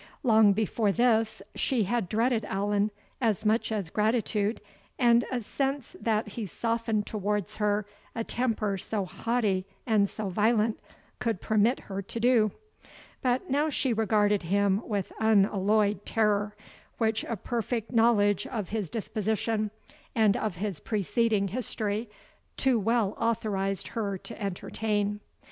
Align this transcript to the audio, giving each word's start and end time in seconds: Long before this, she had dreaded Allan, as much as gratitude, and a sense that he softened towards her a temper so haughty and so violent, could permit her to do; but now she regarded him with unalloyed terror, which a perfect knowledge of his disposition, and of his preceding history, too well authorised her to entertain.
Long 0.23 0.51
before 0.53 0.91
this, 0.91 1.43
she 1.53 1.83
had 1.83 2.09
dreaded 2.09 2.43
Allan, 2.45 2.89
as 3.21 3.45
much 3.45 3.71
as 3.71 3.91
gratitude, 3.91 4.59
and 4.97 5.23
a 5.31 5.41
sense 5.41 5.95
that 6.01 6.29
he 6.29 6.47
softened 6.47 7.05
towards 7.05 7.57
her 7.57 7.85
a 8.15 8.23
temper 8.23 8.79
so 8.79 9.05
haughty 9.05 9.63
and 9.85 10.09
so 10.09 10.27
violent, 10.29 10.79
could 11.19 11.39
permit 11.39 11.81
her 11.81 12.01
to 12.01 12.19
do; 12.19 12.49
but 13.21 13.51
now 13.51 13.69
she 13.69 13.93
regarded 13.93 14.41
him 14.41 14.81
with 14.87 15.11
unalloyed 15.19 16.03
terror, 16.03 16.55
which 16.97 17.23
a 17.25 17.35
perfect 17.35 17.91
knowledge 17.91 18.47
of 18.47 18.69
his 18.69 18.89
disposition, 18.89 19.69
and 20.15 20.35
of 20.35 20.55
his 20.55 20.79
preceding 20.79 21.49
history, 21.49 22.09
too 22.57 22.79
well 22.79 23.15
authorised 23.19 23.89
her 23.89 24.17
to 24.17 24.41
entertain. 24.41 25.19